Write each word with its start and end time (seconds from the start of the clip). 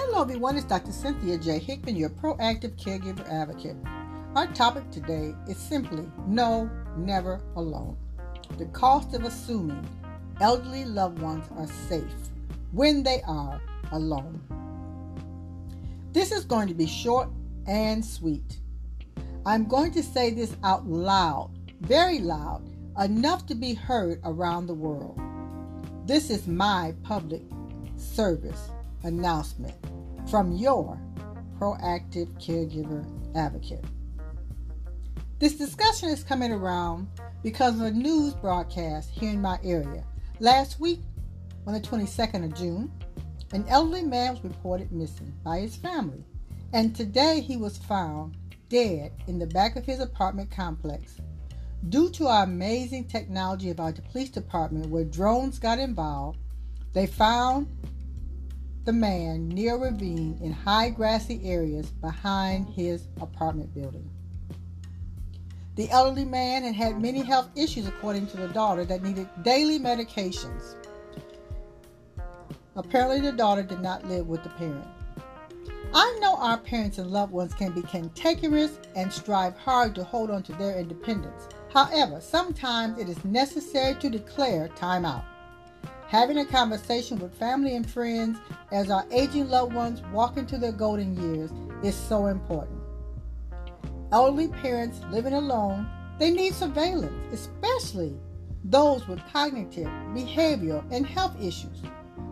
Hello, 0.00 0.22
everyone. 0.22 0.56
It's 0.56 0.64
Dr. 0.64 0.92
Cynthia 0.92 1.36
J. 1.38 1.58
Hickman, 1.58 1.96
your 1.96 2.08
proactive 2.08 2.76
caregiver 2.76 3.28
advocate. 3.28 3.76
Our 4.36 4.46
topic 4.54 4.88
today 4.92 5.34
is 5.48 5.56
simply 5.56 6.06
no, 6.24 6.70
never 6.96 7.40
alone. 7.56 7.96
The 8.58 8.66
cost 8.66 9.12
of 9.14 9.24
assuming 9.24 9.84
elderly 10.40 10.84
loved 10.84 11.18
ones 11.18 11.46
are 11.56 11.66
safe 11.88 12.30
when 12.70 13.02
they 13.02 13.22
are 13.26 13.60
alone. 13.90 14.40
This 16.12 16.30
is 16.30 16.44
going 16.44 16.68
to 16.68 16.74
be 16.74 16.86
short 16.86 17.28
and 17.66 18.02
sweet. 18.02 18.60
I'm 19.44 19.66
going 19.66 19.90
to 19.92 20.02
say 20.04 20.30
this 20.30 20.54
out 20.62 20.86
loud, 20.86 21.50
very 21.80 22.20
loud, 22.20 22.62
enough 23.00 23.46
to 23.46 23.56
be 23.56 23.74
heard 23.74 24.20
around 24.24 24.68
the 24.68 24.74
world. 24.74 25.18
This 26.06 26.30
is 26.30 26.46
my 26.46 26.94
public 27.02 27.42
service 27.96 28.70
announcement 29.04 29.74
from 30.30 30.52
your 30.52 31.00
proactive 31.58 32.28
caregiver 32.38 33.04
advocate. 33.34 33.84
This 35.38 35.54
discussion 35.54 36.10
is 36.10 36.22
coming 36.22 36.52
around 36.52 37.08
because 37.42 37.76
of 37.76 37.82
a 37.82 37.90
news 37.90 38.34
broadcast 38.34 39.10
here 39.10 39.30
in 39.30 39.40
my 39.40 39.58
area. 39.64 40.04
Last 40.40 40.80
week, 40.80 41.00
on 41.66 41.72
the 41.72 41.80
22nd 41.80 42.44
of 42.44 42.54
June, 42.54 42.92
an 43.52 43.64
elderly 43.68 44.02
man 44.02 44.32
was 44.34 44.44
reported 44.44 44.92
missing 44.92 45.32
by 45.42 45.60
his 45.60 45.76
family, 45.76 46.22
and 46.74 46.94
today 46.94 47.40
he 47.40 47.56
was 47.56 47.78
found 47.78 48.36
dead 48.68 49.12
in 49.28 49.38
the 49.38 49.46
back 49.46 49.76
of 49.76 49.86
his 49.86 50.00
apartment 50.00 50.50
complex. 50.50 51.16
Due 51.88 52.10
to 52.10 52.26
our 52.26 52.44
amazing 52.44 53.04
technology 53.04 53.70
about 53.70 53.96
the 53.96 54.02
police 54.02 54.30
department, 54.30 54.90
where 54.90 55.04
drones 55.04 55.58
got 55.58 55.78
involved, 55.78 56.38
they 56.92 57.06
found 57.06 57.68
the 58.88 58.92
man 58.94 59.50
near 59.50 59.74
a 59.74 59.78
ravine 59.78 60.38
in 60.40 60.50
high 60.50 60.88
grassy 60.88 61.38
areas 61.44 61.90
behind 61.90 62.66
his 62.70 63.06
apartment 63.20 63.74
building. 63.74 64.08
The 65.76 65.90
elderly 65.90 66.24
man 66.24 66.62
had 66.62 66.74
had 66.74 67.02
many 67.02 67.20
health 67.20 67.50
issues, 67.54 67.86
according 67.86 68.28
to 68.28 68.38
the 68.38 68.48
daughter, 68.48 68.86
that 68.86 69.02
needed 69.02 69.28
daily 69.42 69.78
medications. 69.78 70.74
Apparently, 72.76 73.20
the 73.20 73.32
daughter 73.32 73.62
did 73.62 73.82
not 73.82 74.08
live 74.08 74.26
with 74.26 74.42
the 74.42 74.48
parent. 74.48 74.88
I 75.92 76.18
know 76.22 76.36
our 76.36 76.56
parents 76.56 76.96
and 76.96 77.10
loved 77.10 77.32
ones 77.32 77.52
can 77.52 77.72
be 77.72 77.82
cantankerous 77.82 78.78
and 78.96 79.12
strive 79.12 79.54
hard 79.58 79.94
to 79.96 80.04
hold 80.04 80.30
on 80.30 80.42
to 80.44 80.52
their 80.52 80.78
independence. 80.78 81.46
However, 81.74 82.22
sometimes 82.22 82.98
it 82.98 83.10
is 83.10 83.22
necessary 83.22 83.96
to 83.96 84.08
declare 84.08 84.68
time 84.68 85.04
out. 85.04 85.24
Having 86.08 86.38
a 86.38 86.46
conversation 86.46 87.18
with 87.18 87.34
family 87.34 87.76
and 87.76 87.88
friends 87.88 88.38
as 88.72 88.90
our 88.90 89.04
aging 89.12 89.50
loved 89.50 89.74
ones 89.74 90.00
walk 90.10 90.38
into 90.38 90.56
their 90.56 90.72
golden 90.72 91.14
years 91.34 91.50
is 91.84 91.94
so 91.94 92.28
important. 92.28 92.80
Elderly 94.10 94.48
parents 94.48 95.00
living 95.10 95.34
alone, 95.34 95.86
they 96.18 96.30
need 96.30 96.54
surveillance, 96.54 97.12
especially 97.30 98.16
those 98.64 99.06
with 99.06 99.20
cognitive, 99.30 99.86
behavioral, 100.14 100.82
and 100.90 101.06
health 101.06 101.36
issues. 101.42 101.82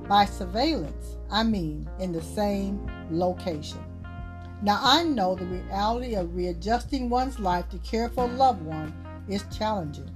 By 0.08 0.24
surveillance, 0.24 1.18
I 1.30 1.42
mean 1.42 1.86
in 2.00 2.12
the 2.12 2.22
same 2.22 2.90
location. 3.10 3.84
Now, 4.62 4.80
I 4.82 5.02
know 5.02 5.34
the 5.34 5.44
reality 5.44 6.14
of 6.14 6.34
readjusting 6.34 7.10
one's 7.10 7.38
life 7.38 7.68
to 7.68 7.78
care 7.80 8.08
for 8.08 8.24
a 8.24 8.32
loved 8.32 8.62
one 8.62 8.94
is 9.28 9.44
challenging, 9.54 10.10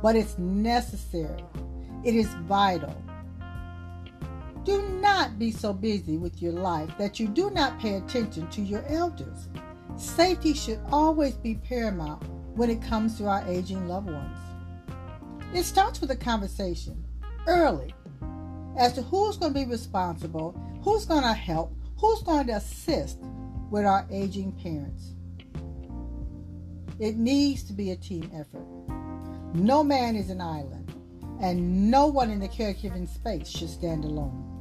but 0.00 0.14
it's 0.14 0.38
necessary 0.38 1.42
it 2.06 2.14
is 2.14 2.32
vital. 2.46 2.94
Do 4.62 4.80
not 5.00 5.40
be 5.40 5.50
so 5.50 5.72
busy 5.72 6.16
with 6.16 6.40
your 6.40 6.52
life 6.52 6.96
that 6.98 7.18
you 7.18 7.26
do 7.26 7.50
not 7.50 7.80
pay 7.80 7.96
attention 7.96 8.48
to 8.50 8.62
your 8.62 8.84
elders. 8.86 9.48
Safety 9.96 10.54
should 10.54 10.78
always 10.92 11.34
be 11.34 11.56
paramount 11.56 12.22
when 12.54 12.70
it 12.70 12.80
comes 12.80 13.18
to 13.18 13.26
our 13.26 13.44
aging 13.48 13.88
loved 13.88 14.08
ones. 14.08 14.38
It 15.52 15.64
starts 15.64 16.00
with 16.00 16.12
a 16.12 16.16
conversation 16.16 17.04
early 17.48 17.92
as 18.78 18.92
to 18.92 19.02
who's 19.02 19.36
going 19.36 19.52
to 19.52 19.58
be 19.58 19.66
responsible, 19.66 20.56
who's 20.84 21.06
going 21.06 21.24
to 21.24 21.32
help, 21.32 21.74
who's 21.98 22.22
going 22.22 22.46
to 22.46 22.52
assist 22.52 23.18
with 23.68 23.84
our 23.84 24.06
aging 24.12 24.52
parents. 24.52 25.14
It 27.00 27.16
needs 27.16 27.64
to 27.64 27.72
be 27.72 27.90
a 27.90 27.96
team 27.96 28.30
effort. 28.32 28.64
No 29.56 29.82
man 29.82 30.14
is 30.14 30.30
an 30.30 30.40
island 30.40 30.85
and 31.40 31.90
no 31.90 32.06
one 32.06 32.30
in 32.30 32.40
the 32.40 32.48
caregiving 32.48 33.08
space 33.08 33.48
should 33.48 33.70
stand 33.70 34.04
alone. 34.04 34.52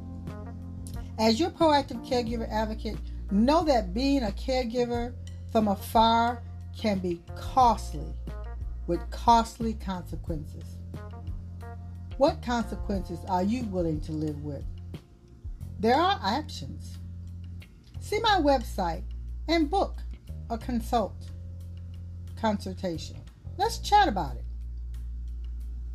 As 1.18 1.40
your 1.40 1.50
proactive 1.50 2.06
caregiver 2.08 2.50
advocate, 2.52 2.97
know 3.31 3.63
that 3.63 3.94
being 3.94 4.24
a 4.24 4.31
caregiver 4.31 5.13
from 5.52 5.68
afar 5.68 6.41
can 6.78 7.00
be 7.00 7.22
costly 7.36 8.13
with 8.88 9.00
costly 9.09 9.74
consequences. 9.75 10.78
What 12.18 12.41
consequences 12.41 13.19
are 13.28 13.44
you 13.44 13.63
willing 13.66 14.02
to 14.02 14.12
live 14.12 14.44
with? 14.44 14.63
There 15.80 15.96
are 15.96 16.19
options. 16.22 16.97
See 18.00 18.19
my 18.19 18.40
website 18.42 19.03
and 19.47 19.69
book 19.69 20.00
a 20.50 20.57
consult 20.57 21.16
consultation. 22.40 23.18
Let's 23.57 23.80
chat 23.80 24.07
about 24.07 24.36
it 24.36 24.46